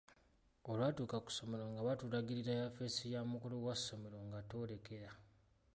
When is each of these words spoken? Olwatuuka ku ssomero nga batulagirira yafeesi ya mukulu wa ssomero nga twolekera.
Olwatuuka 0.69 1.17
ku 1.23 1.29
ssomero 1.31 1.63
nga 1.71 1.85
batulagirira 1.87 2.51
yafeesi 2.61 3.03
ya 3.13 3.21
mukulu 3.31 3.55
wa 3.65 3.73
ssomero 3.79 4.17
nga 4.27 4.39
twolekera. 4.49 5.11